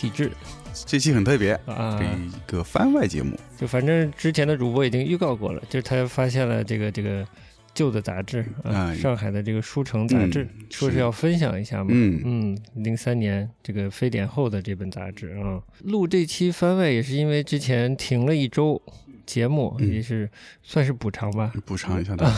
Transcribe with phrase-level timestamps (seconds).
[0.00, 0.32] 体制。
[0.86, 1.98] 这期很特别，啊。
[1.98, 3.38] 是，一个番外节目。
[3.58, 7.26] 就反正之前的主播已经预告过了，就是他发现了这个这个
[7.74, 11.90] 旧的杂志，啊，哎上海的这个书城杂志，嗯说是是要分享一下嘛。
[11.92, 18.80] 嗯嗯，零三年这个非典后的这本杂志啊，录这期番外也是因为之前停了一周
[19.26, 19.92] 节目，嗯。
[19.92, 20.30] 也是
[20.62, 22.32] 算是补偿吧，补偿一下大家，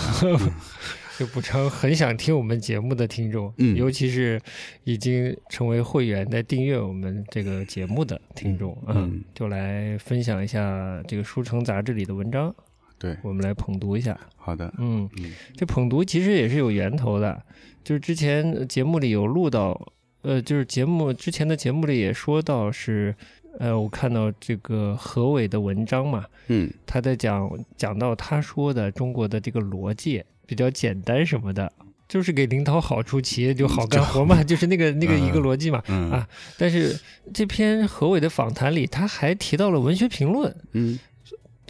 [1.18, 3.77] 就补偿很想听我们节目的听众，嗯。
[3.77, 4.41] 尤其是
[4.84, 12.55] 已经成为会员在订阅我们这个节目的听众，嗯就来分享一下这个书城杂志里的文章，
[12.98, 14.18] 对，我们来捧读一下。
[14.36, 15.33] 好的，嗯，嗯。
[15.56, 17.42] 这捧读其实也是有源头的，
[17.84, 19.78] 就是之前节目里有录到，
[20.22, 23.14] 呃，就是节目之前的节目里也说到是，
[23.58, 26.70] 呃，我看到这个何伟的文章嘛，嗯。
[26.86, 30.22] 他在讲讲到他说的中国的这个逻辑
[30.53, 31.72] 比较简单什么的，
[32.06, 35.83] 就是给领导好处，企业就好干活嘛， 就是那个那个一个逻辑嘛。
[35.89, 36.95] 嗯啊但是
[37.33, 40.98] 这篇何伟的访谈里，他还提到了文学评论，嗯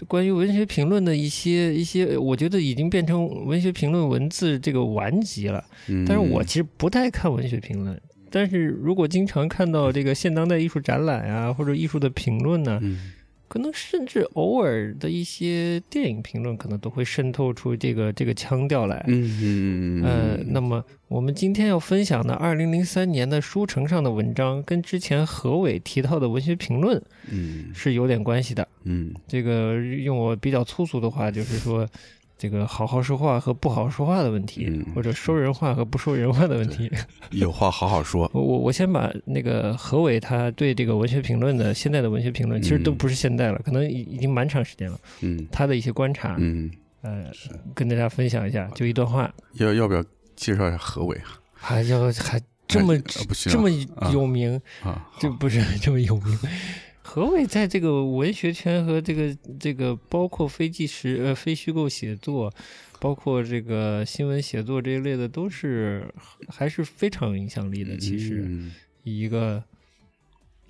[0.09, 5.65] 关于文学评论的一些一些，我觉得已经变成文学评论文字这个顽疾了。
[5.87, 13.13] 嗯，但是我其实不太看文学评论，但是如果经常看到这个现当代艺术展览啊，或者艺术的评论呢，嗯
[13.53, 19.05] 可能甚至偶尔的一些电影评论，可能都会渗透出这个这个腔调来。
[19.09, 26.99] 嗯嗯呃，那么我们今天要分享的二零零三年的书城上的文章，跟之前何伟提到的文学评论
[27.31, 28.67] 嗯是有点关系的。
[28.85, 31.87] 嗯这个用我比较粗俗的话，就是说，
[32.43, 36.91] 这个好好说话和不好好说话的问题，嗯或者说人话和不说人话的问题。
[37.31, 44.99] 有话好好说，我我我先把那个何伟他对这个文学评论的现在的文学评论，其实都嗯不是现在了，可能已已经蛮长时间了。
[45.21, 46.69] 嗯他的一些观察，嗯，
[47.03, 47.27] 呃，
[47.77, 50.05] 跟大家分享一下，就一段话，要要不要
[50.35, 51.39] 介绍一下何伟啊？
[51.55, 56.37] 还要还这么、这么啊有名，啊，好这不是这么有名。
[57.05, 62.53] 何伟在这个文学圈和这个这个包括非纪实呃非虚构写作，
[63.01, 66.07] 包括这个新闻写作这一类的，都是
[66.49, 67.97] 还是非常有影响力的。
[67.97, 69.63] 其实，嗯一个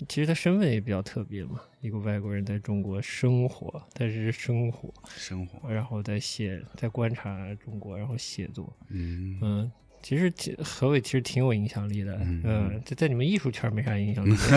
[0.09, 9.71] 其实他身份也比较特别嘛，一个外国人在中国生活，但是生活，生活，然后在写，在观察中国，然后写作，嗯嗯。
[10.03, 14.35] 其实其何伟其实挺有影响力的，嗯嗯，这在你们艺术圈没啥影响力，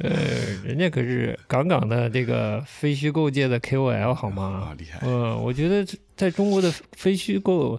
[0.00, 0.10] 呃，
[0.64, 4.76] 人家可是杠杠的这个非虚构界的 KOL 好吗啊？
[4.78, 5.86] 厉害，嗯，我觉得
[6.16, 7.78] 在中国的非虚构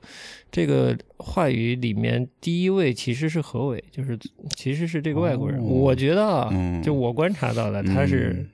[0.51, 4.15] 这个话语里面，第一位其实是何伟，就是
[4.55, 5.59] 其实是这个外国人。
[5.59, 8.47] 哦我觉得啊，嗯就我观察到的，他是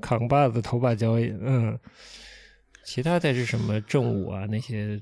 [0.00, 1.78] 扛把子头把交椅，嗯，
[2.84, 5.00] 其他再是什么正午啊那些。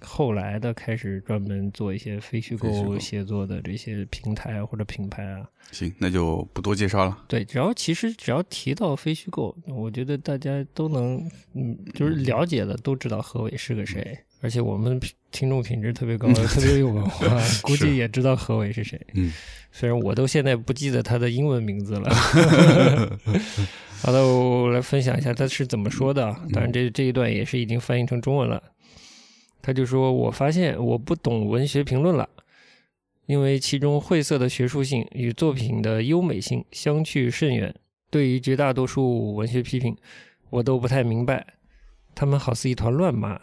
[0.00, 7.18] 后来的开始专门做一些非虚构构写作的这些平台啊或者品牌啊，行，那就不多介绍了。
[7.28, 15.00] 对，只要其实只要提到非虚构，我觉得大家都能，嗯，就是了解的都知道何伟是个谁，而且我们
[15.30, 17.26] 听众品质特别高， 特别有文化，
[17.62, 19.00] 估计也知道何伟是谁。
[19.14, 19.32] 嗯，
[19.72, 22.08] 虽然我都现在不记得他的英文名字了。
[24.00, 26.40] 好的，我来分享一下他是怎么说的啊。
[26.52, 28.62] 当然这，这一段也是已经翻译成中文了。
[29.60, 32.28] 他就说：“我发现我不懂文学评论了。”
[33.26, 37.74] 因为其中晦涩的学术性与作品的优美性相去甚远。
[38.10, 39.94] 对于绝大多数文学批评，
[40.48, 41.46] 我都不太明白，
[42.14, 43.38] 他们好似一团乱麻，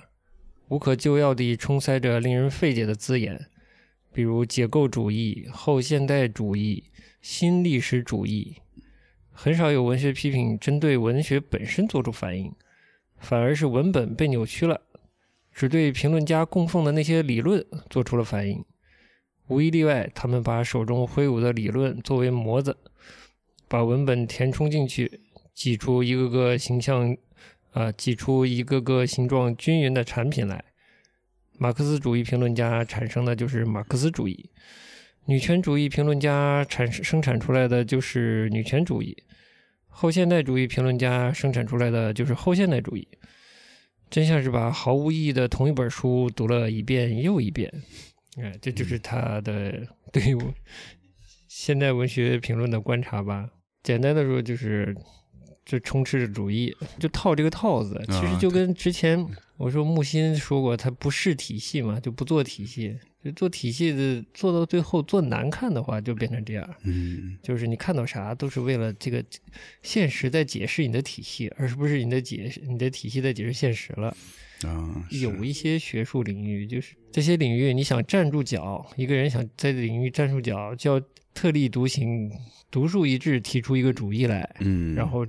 [0.70, 3.46] 无可救药地充塞着令人费解的字眼，
[4.12, 6.86] 比如解构主义、后现代主义、
[7.22, 8.56] 新历史主义。
[9.32, 12.52] 很少有文学批评针对文学本身做出反应，
[13.20, 14.82] 反而是文本被扭曲了，
[15.56, 18.64] 只对评论家供奉的那些理论做出了反应。
[19.48, 22.78] 无一例外，他们把手中挥舞的理论作为模子，
[23.70, 25.22] 把文本填充进去，
[25.54, 27.16] 挤出一个个形象，
[27.72, 30.62] 啊、挤出一个个形状均匀的产品来。
[31.58, 34.50] 马克思主义评论家产生的就是马克思主义，
[35.28, 39.16] 女权主义评论家产生产出来的就是女权主义，
[39.88, 43.08] 后现代主义评论家生产出来的就是后现代主义。
[44.10, 47.72] 真像是把毫无意义的同一本书读了一遍又一遍。
[48.38, 50.38] 哎，这就是他的对于
[51.48, 53.50] 现代文学评论的观察吧。
[53.84, 54.96] 简单的说，就是
[55.66, 58.02] 就充斥着主义，就套这个套子。
[58.08, 59.26] 其实就跟之前
[59.58, 62.98] 我说木心说过，他不是体系嘛，就不做体系。
[63.26, 66.76] 就做体系的，做到最后做难看的话，就变成这样。
[66.84, 69.26] 嗯就是你看到啥都是为了这个
[69.82, 74.16] 现实在解释你的体系，而不是你的解释你的体系在解释现实了。
[74.62, 82.32] 啊，有一些学术领域，就是这些领域，你想站住脚，一个人想在领域站住脚，就要特立独行，
[82.70, 85.26] 独树一帜，提出一个主意来，嗯，然后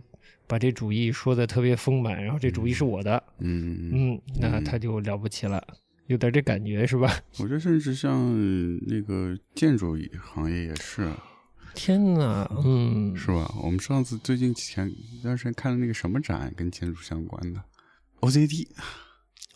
[0.47, 5.67] 把这主意说的特别丰满，然后这主意是我的，嗯，嗯，那他就了不起了，
[6.07, 7.13] 有点这感觉是吧？
[7.39, 8.17] 我觉得甚至像
[8.87, 11.11] 那个建筑行业也是，
[11.75, 13.53] 天哪，嗯，是吧？
[13.63, 17.61] 我们上次最近前一段时间看的那个什么展，跟建筑相关的
[18.21, 18.67] OCT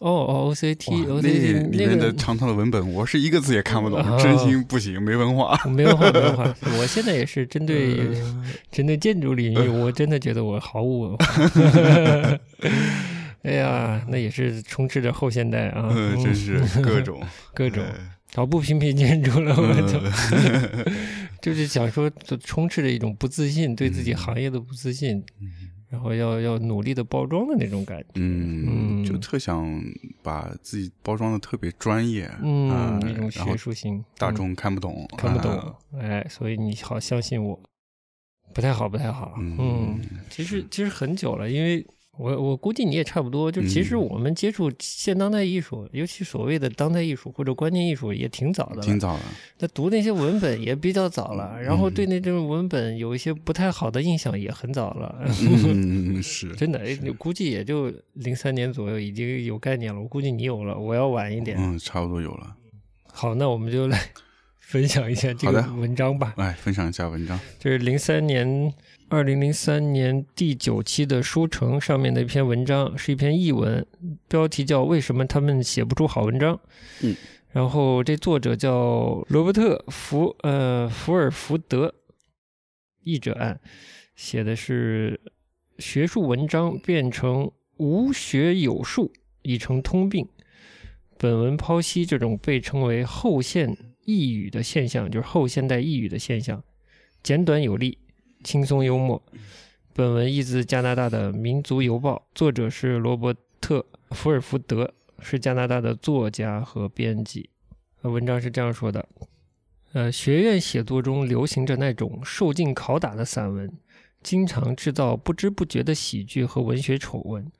[0.00, 2.10] 哦哦，OCT，OCT 那里面的。
[2.14, 5.54] 长长的文本，我是一个字也看不懂，啊真心不行，没文化。
[5.68, 6.54] 没文化，没文化。
[6.78, 11.26] 我现在也是针对呃针对建筑领域，我真的觉得我毫无文化。
[13.42, 17.22] 哎呀，那也是充斥着后现代啊，嗯，真嗯是各 种
[17.54, 17.82] 各种。
[17.84, 17.94] 呃
[18.32, 20.84] 好，不评评建筑了，我就呃
[21.42, 25.50] 就是想说，就充斥着一种不自信，对自己嗯行业的不自信，嗯
[25.88, 28.06] 然后要要努力的包装的那种感觉。
[28.14, 29.82] 嗯，嗯就特想
[30.22, 37.60] 把自己包装的特别专业，嗯，啊那种学术性，嗯大众看不懂，看不懂啊，哎，所以你好相信我，
[38.54, 39.34] 不太好，不太好。
[39.40, 41.84] 嗯嗯，其实其实很久了，因为
[42.18, 43.50] 我我估计你也差不多。
[43.50, 48.82] 就其实嗯我们接触现当代艺术，尤其所谓的当代艺术或者观念艺术，也挺早的了。
[48.82, 49.22] 挺早的，
[49.60, 55.24] 那读那些文本也比较早了，然后嗯对那种文本有一些不太好的印象也很早了。
[55.66, 60.00] 嗯，是真的，哎估计也就零三年左右已经有概念了。
[60.00, 61.56] 我估计你有了，我要晚一点。
[61.58, 62.56] 嗯，差不多有了。
[63.12, 63.98] 好，那我们就来
[64.60, 66.34] 分享一下这个文章吧。
[66.36, 67.38] 来分享一下文章。
[67.58, 68.72] 就是零三年，
[69.10, 73.84] 二零零三年第九期的书城上面的一篇文章，是一篇译文，
[74.28, 76.54] 标题叫《为什么他们写不出好文章》。
[77.02, 77.16] 嗯，
[77.50, 81.92] 然后这作者叫罗伯特福呃福尔福德，
[83.02, 83.60] 译者案
[84.14, 85.20] 写的是
[85.80, 89.12] 学术文章变成无学有术，
[89.42, 90.28] 已成通病。
[91.18, 96.62] 本文剖析这种被称为后现抑语的现象，就是后现代抑语的现象，
[97.24, 97.98] 简短有力，
[98.42, 99.22] 轻松幽默。
[99.92, 103.84] 本文译自加拿大的《民族邮报》，作者是罗伯特·
[104.14, 107.50] 福尔福德，是加拿大的作家和编辑。
[108.02, 109.06] 呃文章是这样说的：
[109.92, 113.70] 呃，学院写作中流行着那种受尽拷打的散文，
[114.22, 117.50] 经常制造不知不觉的喜剧和文学丑闻。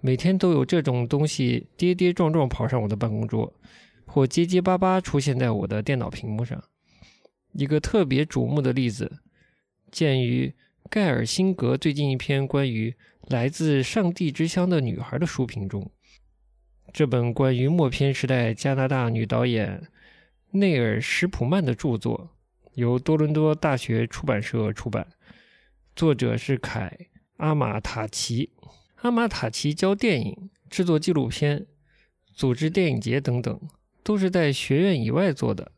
[0.00, 3.52] 每天都有这种东西跌跌撞撞跑上我的办公桌，
[4.06, 6.62] 或结结巴巴出现在我的电脑屏幕上。
[7.52, 9.10] 一个特别瞩目的例子，
[9.94, 10.52] 鉴于
[10.90, 12.96] 盖尔辛格最近一篇关于
[13.28, 15.88] 来自上帝之乡的女孩的书评中。
[16.92, 19.86] 这本关于默片时代加拿大女导演
[20.50, 22.30] 内尔·史普曼的著作，
[22.74, 25.06] 由多伦多大学出版社出版，
[25.94, 26.98] 作者是凯·
[27.36, 28.50] 阿马塔奇。
[28.96, 31.66] 阿马塔奇教电影、制作纪录片、
[32.34, 33.60] 组织电影节等等，
[34.02, 35.70] 都是在学院以外做的。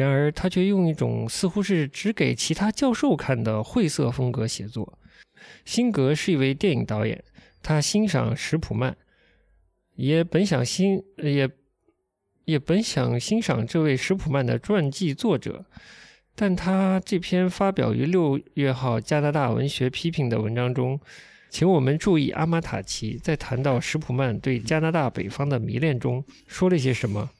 [0.00, 4.98] 然而，他却用一种似乎是只给其他教授看的晦涩风格写作。
[5.64, 7.22] 辛格是一位电影导演，
[7.62, 8.96] 他欣赏史普曼，
[9.96, 11.48] 也本想欣也
[12.44, 15.64] 也本想欣赏这位史普曼的传记作者，
[16.34, 20.98] 但他这篇发表于六月号加拿大文学批评的文章中，
[21.48, 27.30] 请我们注意阿玛塔奇在谈到史普曼对加拿大北方的迷恋中说了些什么。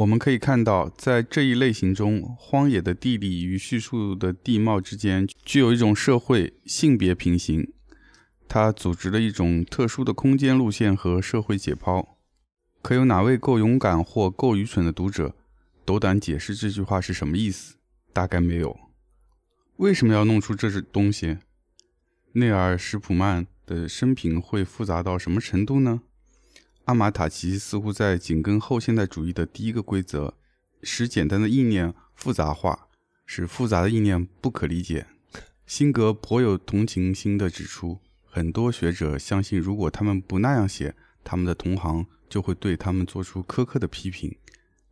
[0.00, 7.70] 我们可以看到，在这一类型中，荒野的地理与叙述的地貌之间具有一种社会性别平行。
[8.48, 12.06] 它组织了一种特殊的空间路线和社会解剖。
[12.80, 15.34] 可有哪位够勇敢或够愚蠢的读者，
[15.84, 17.76] 斗胆解释这句话是什么意思？
[18.14, 18.74] 大概没有。
[19.76, 21.36] 为什么要弄出这些东西？
[22.32, 26.00] 内尔·史普曼的生平会复杂到什么程度呢？
[26.90, 30.34] 阿马塔奇似乎在紧跟后现代主义的第一个规则，
[30.82, 32.88] 使简单的意念复杂化，
[33.24, 35.06] 使复杂的意念不可理解。
[35.68, 44.34] 辛格颇有同情心地指出，很多学者相信，如果他们不那样写，他们的同行就会对他们做出苛刻的批评。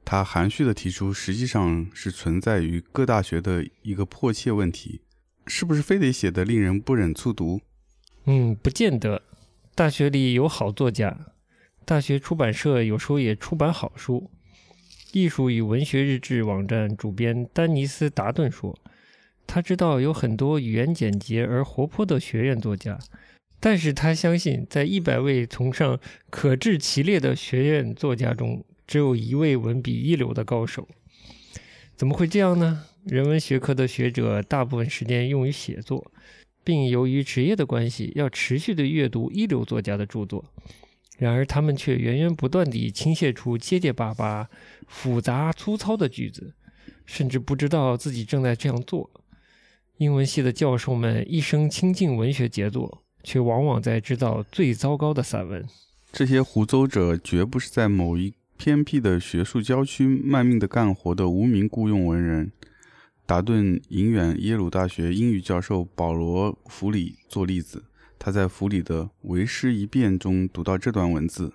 [0.05, 5.01] 他含蓄地提出，实际上是存在于各大学的一个迫切问题：
[5.49, 7.61] 是不是非得写得令人不忍卒读？
[8.27, 9.23] 嗯，不见得。
[9.75, 11.27] 大学里有好作家，
[11.89, 14.31] 大学出版社有时候也出版好书。
[15.13, 18.79] 艺术与文学日志网站主编丹尼斯·达顿说
[19.49, 22.99] ：“他知道有很多语言简洁而活泼的学院作家，
[23.59, 30.87] 但是他相信，在一百位崇尚可治其列的学院作家中，只有一位文笔一流的高手。
[31.97, 32.85] 怎么会这样呢？
[33.07, 36.13] 人文学科的学者大部分时间用于写作。”
[36.63, 40.45] 并由于职业的关系，要持续的阅读一流作家的著作。
[41.19, 44.49] 然而他们却源源不断地倾泻出结结巴巴、
[44.87, 46.55] 复杂粗糙的句子，
[47.05, 49.11] 甚至不知道自己正在这样做。
[49.97, 55.67] 英文系的教授们一生亲近文学杰作，却往往在制造最糟糕的散文。
[56.13, 62.53] 这些胡诌者绝不是在某一偏僻的学术郊区卖命的干活的无名雇佣文人。
[63.27, 67.85] 达顿引远耶鲁大学英语教授保罗·弗里做例子，
[68.19, 71.55] 他在弗里的《为师一辩》中读到这段文字：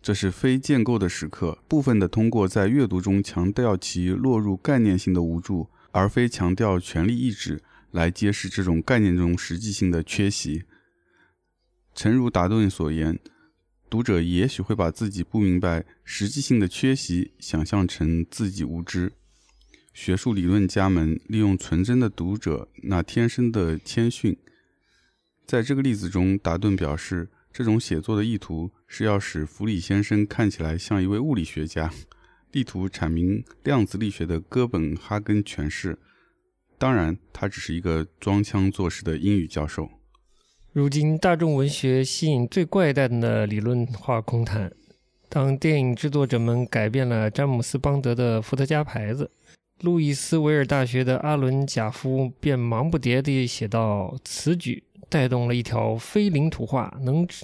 [0.00, 5.70] 这是非建构的时刻，部分的通过在阅读中强调其落入概念性的无助。
[5.96, 7.62] 而非强调权力意志
[7.92, 10.64] 来揭示这种概念中实际性的缺席。
[11.94, 13.20] 诚如达顿所言，
[13.88, 19.12] 读者也许会把自己不明白实际性的缺席想象成自己无知。
[19.92, 24.36] 学术理论家们利用纯真的读者那天生的谦逊。
[25.46, 31.90] 在这个例子中，达顿表示，这种写作的意图是要使弗里先生看起来像一位物理学家。
[32.52, 35.98] 力图阐明量子力学的哥本哈根诠释。
[36.78, 39.88] 当然，他只是一个装腔作势的英语教授。
[40.72, 44.72] 如今，大众文学吸引最怪诞的理论化空谈。
[45.28, 49.30] 当电影制作者们改变了詹姆斯邦德的伏特加牌子，
[49.80, 57.26] 路易斯维尔大学的阿伦贾夫便忙不迭地写道：“此举带动了一条非领土化能。”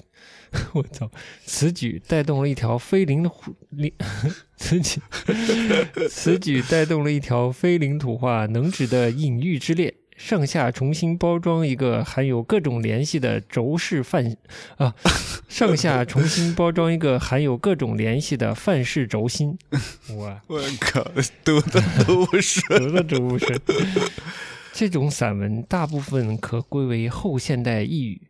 [0.73, 1.09] 我操！
[1.45, 3.31] 此举带动了一条非领土
[3.69, 3.91] 领，
[4.57, 4.99] 此举
[6.09, 14.35] 此举带动了一条非领土化能指的隐喻之链，上下重新包装一个含有各种联系的轴式范
[14.75, 14.93] 啊，
[15.47, 19.57] 上下重新包装一个含有各种联系的范式轴心。
[20.09, 21.01] 我我靠，
[21.45, 23.57] 读的读不是，读的读不顺。
[24.73, 28.21] 这种散文大部分可归为后现代抑语。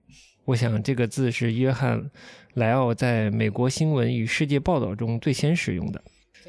[0.46, 2.00] 我想这个字是约翰·
[2.56, 6.02] 莱奥在美国新闻与世界报道中最先使用的。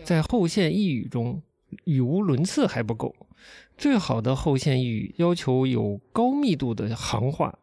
[0.03, 1.43] 在后现意语中，
[1.85, 3.15] 语无伦次还不够，
[3.77, 7.59] 最好的后现意语要求有高密度的行话，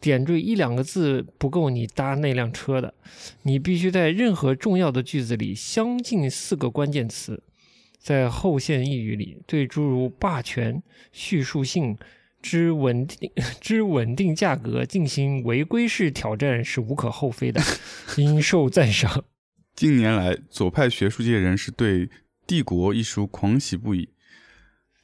[0.00, 2.94] 点缀一两个字不够你搭那辆车的，
[3.42, 7.42] 你必须在任何重要的句子里镶进四个关键词。
[7.98, 11.96] 在后现意语里，对诸如霸权、叙述性。
[12.40, 13.28] 之稳定
[13.60, 17.60] 之稳定价格进行违规式挑战是无可厚非的，
[18.16, 19.24] 应受赞赏。
[19.74, 22.06] 近年来，左派学术界人士对
[22.46, 24.10] 《帝国》一书狂喜不已。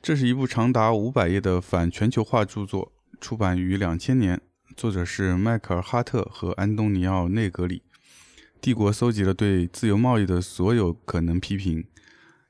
[0.01, 4.41] 这是一部长达五百页的反全球化著作，出版于两千年，
[4.77, 7.79] 作者是迈克尔·哈特和安东尼奥·内格里。
[8.61, 11.85] 《帝国》搜集了对自由贸易的所有可能批评，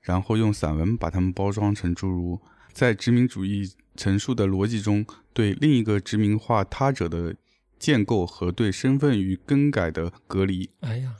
[0.04, 2.40] 然后用散文把它们包装成诸如
[2.72, 3.72] 在殖民主义。
[3.96, 7.36] 陈述的逻辑中，对另一个殖民化他者的
[7.78, 11.14] 建构和对身份与更改的隔离，哎呀，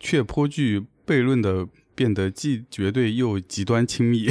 [0.00, 4.30] 却颇具悖论的变得既绝对又极端亲密。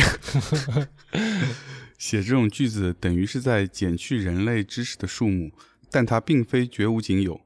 [2.00, 5.52] 写这种句子等于是在减去人类知识的数目，
[5.92, 7.42] 但它并非绝无仅有。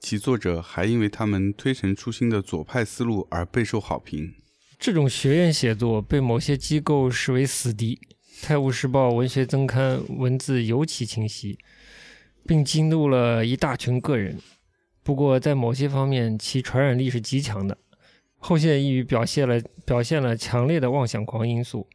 [0.00, 4.34] 其作者还因为他们推陈出新的左派思路而备受好评。
[4.78, 7.98] 这种学院写作被某些机构视为死敌。
[8.46, 11.58] 《泰晤士报》文学增刊文字尤其清晰，
[12.46, 14.38] 并激怒了一大群个人。
[15.02, 17.78] 不过，在某些方面，其传染力是极强的。
[18.36, 21.88] 后现抑语表现了表现了强烈的妄想狂因素，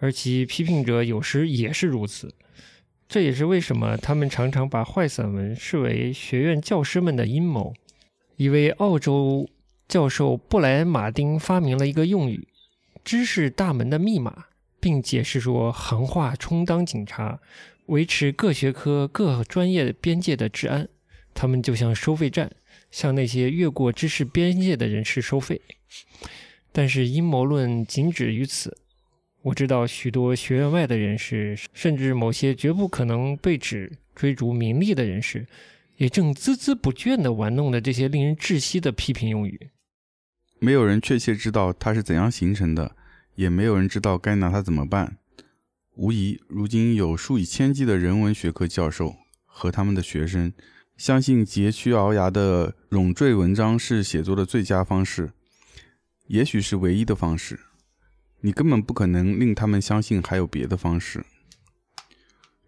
[0.00, 2.34] 而其批评者有时也是如此。
[3.06, 7.74] 这也是为什么他们常常把坏散文视为学院教师们的阴谋。
[8.36, 9.46] 一位澳洲
[9.92, 12.48] 教授布莱恩·马丁发明了一个用语
[13.04, 14.46] ：“知识大门的密码。”
[14.80, 17.38] 并解释说，行话充当警察，
[17.88, 20.88] 维持各学科各专业边界的治安。
[21.34, 22.50] 他们就像收费站，
[22.90, 25.60] 向那些越过知识边界的人士收费。
[26.72, 28.78] 但是阴谋论仅止于此。
[29.42, 35.46] 我知道许多学院外的人士，甚至某些绝不可能被指追逐名利的人士，
[35.98, 39.68] 也正孜孜不倦地玩弄着这些令人窒息的批评用语。
[40.62, 42.96] 没有人确切知道它是怎样形成的。
[43.34, 45.16] 也没有人知道该拿它怎么办。
[45.96, 49.16] 无疑，如今有数以千计的人文学科教授
[49.46, 50.52] 和他们的学生
[50.96, 55.32] 相信佶屈聱牙的冗赘文章是写作的最佳方式，
[56.26, 57.58] 也许是唯一的方式。
[58.42, 61.24] 你根本不可能令他们相信还有别的方式。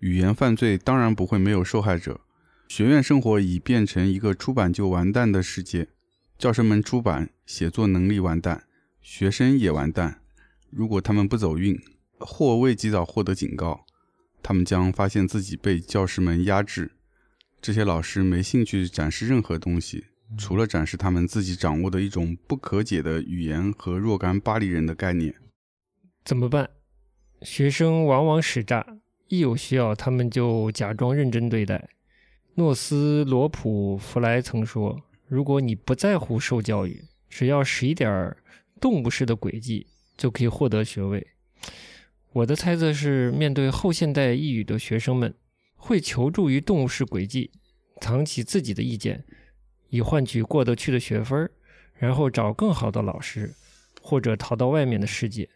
[0.01, 2.21] 语言犯罪当然不会没有受害者。
[2.69, 5.89] 学院生活已变成一个出版就完蛋的世界。
[6.37, 8.65] 教师们出版，写作能力完蛋，
[9.01, 10.21] 学生也完蛋。
[10.71, 11.81] 如果他们不走运，
[12.19, 13.87] 或未及早获得警告，
[14.43, 16.93] 他们将发现自己被教师们压制。
[17.63, 25.35] 这些老师没兴趣展示任何东西，除了展示他们自己掌握的一种不可解的语言和若干巴黎人的概念。
[26.25, 26.69] 怎么办？
[27.43, 28.99] 学生往往使诈，
[29.29, 31.89] 一有需要，他们就假装认真对待。
[32.55, 35.01] 诺斯罗普弗莱曾说
[35.35, 38.37] ：“如果你不在乎受教育，只要使一点
[38.81, 41.27] 动物式的诡计，就可以获得学位。”
[42.35, 45.35] 我的猜测是，面对后现代抑语的学生们，
[45.75, 47.51] 会求助于动物式诡计，
[48.01, 49.25] 藏起自己的意见，
[49.89, 51.51] 以换取过得去的学分儿，
[51.97, 53.53] 然后找更好的老师，
[54.01, 55.51] 或者逃到外面的世界。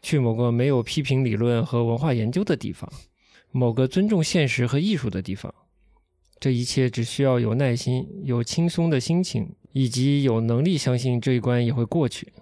[0.00, 2.90] 去某个没有批评理论和文化研究的地方，
[3.50, 5.54] 某个尊重现实和艺术的地方。
[6.40, 12.32] 这一切只需要有耐心、有轻松的心情，以及有能力相信这一关也会过去。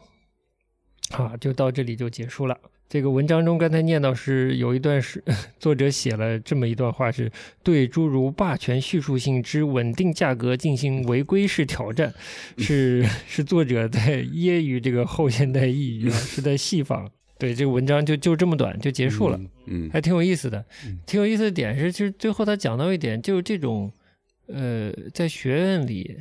[1.10, 2.56] 好，就到这里就结束了。
[2.88, 5.22] 这个文章中刚才念到是有一段是
[5.60, 7.30] 作者写了这么一段话，是
[7.62, 12.14] 对诸如霸权叙述性之稳定价格进行违规式挑战，
[12.56, 17.10] 是 是作者在揶揄这个后现代意语，是在戏仿。
[17.38, 20.64] 对这个文章就就这么短就结束了，嗯，还挺有意思的。
[21.06, 23.92] 挺有意思的点是，其实最后他讲到一点，就是这种，
[24.48, 26.20] 呃，在学院里，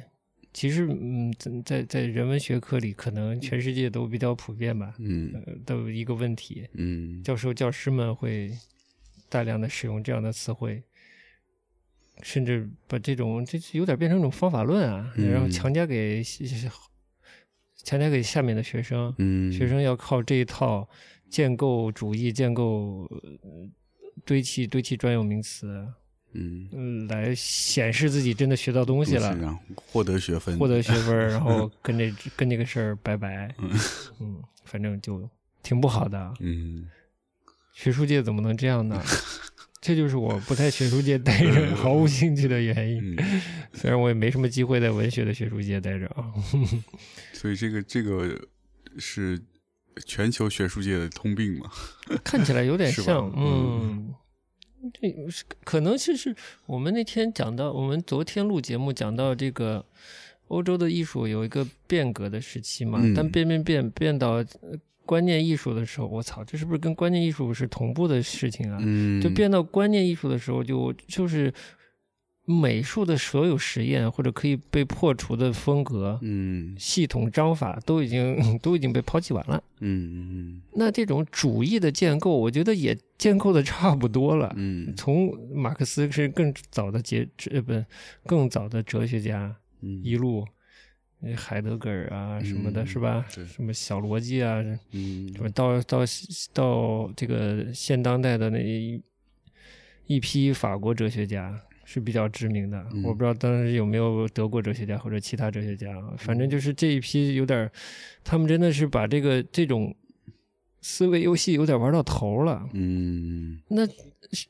[0.53, 1.33] 其实嗯，
[1.65, 5.33] 在在人文学科里，可能全世界都比较普遍吧，嗯，
[5.65, 8.51] 都有一个问题，嗯，教授教师们会
[9.27, 10.83] 大量的使用这样的词汇，
[12.21, 16.23] 甚至把这种这有点变成一种方法论啊，然后强加给。
[17.87, 20.85] 强加给下面的学生，嗯，学生要靠这一套
[21.29, 23.09] 建构主义、建构
[24.25, 25.87] 堆砌、堆砌专有名词，
[26.33, 33.55] 嗯，来显示自己真的学到东西了，然后获得学分，获得学分，然后 跟这跟这个事儿拜拜，
[34.19, 35.25] 嗯，反正就
[35.63, 36.89] 挺不好的，嗯，
[37.71, 39.01] 学术界怎么能这样呢？
[39.79, 43.15] 这就是我不在学术界待着毫无兴趣的原因，
[43.73, 46.33] 虽然我也没什么机会在文学的学术界待着啊。
[47.31, 48.47] 所以这个这个
[48.97, 49.39] 是
[50.05, 51.69] 全球学术界的通病嘛？
[52.23, 54.13] 看起来有点像，嗯，
[54.93, 55.15] 这
[55.63, 56.35] 可能就是
[56.65, 59.85] 我们那天讲到，我们昨天录节目讲到这个
[60.47, 64.43] 欧洲的艺术有一个变革的时期嘛，但变变变变到。
[65.07, 68.77] 观念艺术的时候，我操，这是不是跟观念艺术是同步的事情啊？
[68.81, 71.51] 嗯，就变到观念艺术的时候，就就是
[72.45, 79.61] 美术的所有实验或者可以被破除的风格，嗯，系统章法都已经 都已经被抛弃完了。
[79.79, 84.53] 嗯嗯，那这种主义的建构，我觉得也建构的差不多了。
[84.55, 87.73] 嗯，从马克思是更早的哲呃不
[88.25, 89.55] 更早的哲学家，
[90.03, 90.45] 一路。
[91.35, 93.25] 海德格尔啊什么的，是吧？
[93.29, 95.99] 什么小逻辑啊，嗯，什么到到
[96.53, 99.01] 到这个现当代的那一
[100.05, 102.85] 一批法国哲学家是比较知名的。
[103.03, 107.69] 我不知道当时有没有德国哲学家或者其他哲学家，反正就是这一批有点，
[108.23, 109.95] 他们真的是把这个这种
[110.81, 112.69] 思维游戏有点玩到头了。
[112.73, 113.87] 嗯，那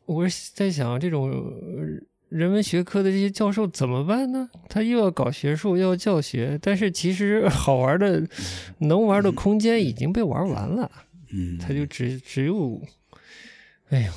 [0.06, 1.32] 我是在想这种。
[2.30, 4.50] 人文学科的这些教授怎么办呢？
[4.68, 8.28] 他又要搞学术，又要教学，但是其实好玩的、
[8.80, 10.92] 能玩的空间已经被玩完了。
[11.32, 12.82] 嗯，他就只只有，
[13.90, 14.12] 哎呦，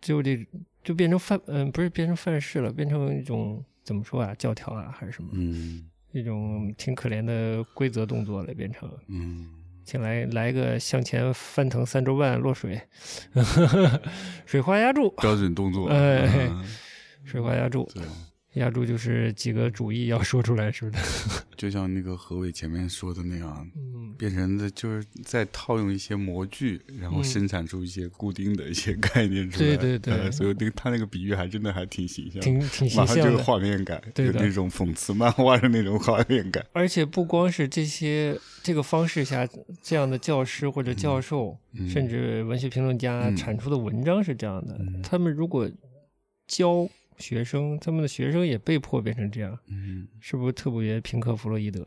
[0.00, 0.46] 就这
[0.82, 5.30] 就变成范，嗯，不是变成范式了，变成一种怎么说啊，教条啊，还是什么？
[5.32, 8.90] 嗯，一种挺可怜的规则动作了，变成。
[9.08, 9.46] 嗯，
[9.84, 12.80] 请来来个向前翻腾三周半落水，
[14.44, 15.88] 水花压住，标准动作。
[15.88, 16.50] 哎。
[17.24, 17.88] 水花压住，
[18.54, 21.42] 压住就是几个主意要说出来，是不是？
[21.56, 29.76] 就像那个何伟前面说的那样，嗯，变成的就是在套用一些模具，然后生产出一些固定的一些概念出来。
[29.76, 36.64] 对对对，所以那个他那个比喻还真的还挺形象，挺挺形象的，就画面感，对那种讽刺漫画的那种画面感。
[36.72, 39.48] 而且不光是这些这个方式下
[39.80, 41.56] 这样的教师或者教授，
[41.88, 45.68] 甚至文学评论家产出的文章是这样的，他们如果
[46.46, 46.88] 教。
[47.18, 51.86] 学生，他们的学生也被迫变成这样，嗯，是不是特别平克·弗洛伊德？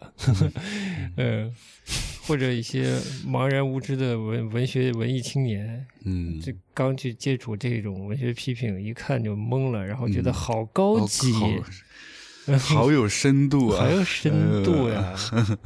[1.17, 1.53] 嗯，
[2.27, 11.31] 或者一些茫然无知的文文学文艺青年，嗯，这刚去接触这种文学批评，一看就懵了，然后觉得好高级，
[12.59, 15.13] 好有深度啊，好有深度呀！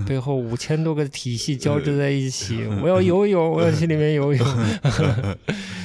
[0.07, 4.47] 背后五千多个体系交织在一起，我要游泳，我要去里面游泳，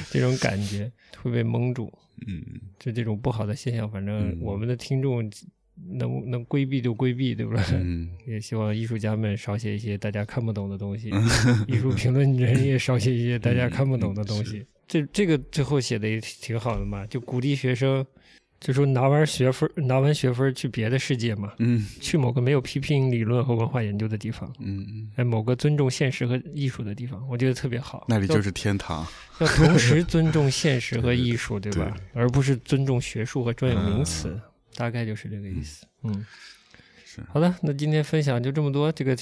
[0.09, 1.93] 这种感觉会被蒙住。
[2.25, 2.43] 嗯，
[2.79, 5.29] 就这种不好的现象，反正我们的听众
[5.89, 7.63] 能能规避就规避，对不对？
[7.73, 11.11] 嗯， 也希望艺术家们少写一些大家看不懂的东西，
[11.67, 14.65] 艺术评论人也少写一些大家看不懂的东西。
[14.87, 18.05] 这这个最后写的也挺好的嘛，就鼓励学生
[18.59, 21.85] 就说拿完学分，拿完学分去别的世界嘛，嗯。
[22.01, 28.05] 去某个没有批评理论和文化研究的地方，嗯，哎，某个尊重现实和艺术的地方，我觉得特别好。
[28.07, 29.05] 那里就是天堂。
[29.39, 31.95] 要要同时尊重现实和艺术， 对吧？
[32.13, 34.39] 而不是尊重学术和专有名词，
[34.75, 35.85] 大概就是这个意思。
[36.03, 36.25] 嗯，
[37.05, 37.21] 是。
[37.31, 39.15] 好的，那今天分享就这么多，这个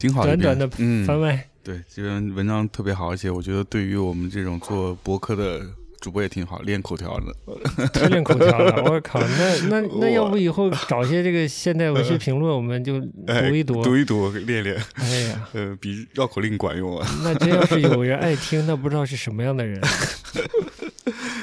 [0.00, 5.64] 挺好的，短短的嗯，番外，对，这篇文章特别好，而且我觉得对于我们这种做博客的
[6.02, 7.88] 主播也挺好，练口条的。
[7.94, 9.20] 太 练口条了， 我靠！
[9.20, 13.82] 那那那要不以后找些这个现代文学评论，我们就 读一读。
[13.84, 17.08] 读一读，练练，哎呀，呃，比绕口令管用啊。
[17.22, 19.80] 那真要是有人爱听，那不知道是什么样的人，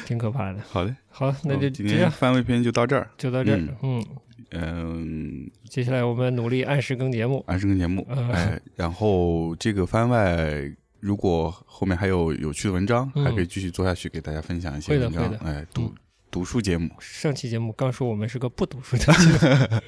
[0.06, 0.60] 挺可怕的。
[0.68, 3.10] 好的，好，那就好今天番外篇就到这儿。
[3.18, 3.74] 就到这儿嗯。
[3.82, 4.06] 嗯，
[4.52, 7.42] 嗯，接下来我们努力按时更节目。
[7.48, 15.32] 按时更节目，嗯哎，然后这个番外，如果后面还有有趣的文章，嗯还可以继续做下去，给大家分享一些文章。
[15.44, 15.94] 哎，读嗯
[16.32, 19.12] 读书节目，上期节目刚说我们是个不读书的节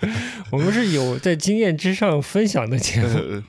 [0.07, 0.09] 目，
[0.53, 3.43] 我们是有在经验之上分享的节目。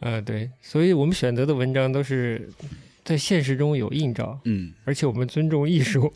[0.00, 2.48] 啊， 对，所以我们选择的文章都是
[3.04, 6.10] 在现实中有映照，嗯，而且我们尊重艺术，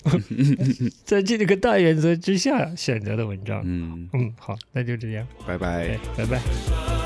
[1.04, 3.61] 在这个大原则之下选择的文章。
[3.66, 6.99] 嗯，嗯，好，那就这样，拜拜哎。，拜拜。